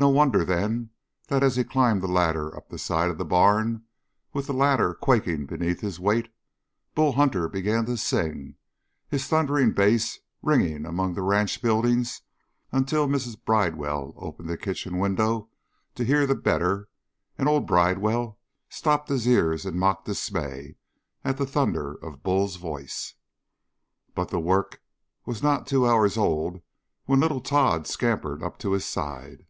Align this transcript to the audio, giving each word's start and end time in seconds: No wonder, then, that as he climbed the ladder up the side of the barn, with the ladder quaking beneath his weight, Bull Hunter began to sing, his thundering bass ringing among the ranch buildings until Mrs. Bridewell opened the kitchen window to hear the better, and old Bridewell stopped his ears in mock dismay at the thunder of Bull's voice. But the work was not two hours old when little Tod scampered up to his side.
No 0.00 0.10
wonder, 0.10 0.44
then, 0.44 0.90
that 1.26 1.42
as 1.42 1.56
he 1.56 1.64
climbed 1.64 2.02
the 2.04 2.06
ladder 2.06 2.56
up 2.56 2.68
the 2.68 2.78
side 2.78 3.10
of 3.10 3.18
the 3.18 3.24
barn, 3.24 3.82
with 4.32 4.46
the 4.46 4.52
ladder 4.54 4.94
quaking 4.94 5.44
beneath 5.44 5.80
his 5.80 5.98
weight, 5.98 6.32
Bull 6.94 7.14
Hunter 7.14 7.48
began 7.48 7.84
to 7.86 7.96
sing, 7.96 8.54
his 9.08 9.26
thundering 9.26 9.72
bass 9.72 10.20
ringing 10.40 10.86
among 10.86 11.14
the 11.14 11.22
ranch 11.22 11.60
buildings 11.60 12.22
until 12.70 13.08
Mrs. 13.08 13.44
Bridewell 13.44 14.14
opened 14.18 14.48
the 14.48 14.56
kitchen 14.56 15.00
window 15.00 15.50
to 15.96 16.04
hear 16.04 16.28
the 16.28 16.36
better, 16.36 16.88
and 17.36 17.48
old 17.48 17.66
Bridewell 17.66 18.38
stopped 18.68 19.08
his 19.08 19.26
ears 19.26 19.66
in 19.66 19.76
mock 19.80 20.04
dismay 20.04 20.76
at 21.24 21.38
the 21.38 21.44
thunder 21.44 21.94
of 22.04 22.22
Bull's 22.22 22.54
voice. 22.54 23.14
But 24.14 24.28
the 24.28 24.38
work 24.38 24.80
was 25.26 25.42
not 25.42 25.66
two 25.66 25.88
hours 25.88 26.16
old 26.16 26.62
when 27.06 27.18
little 27.18 27.40
Tod 27.40 27.88
scampered 27.88 28.44
up 28.44 28.60
to 28.60 28.70
his 28.74 28.84
side. 28.84 29.44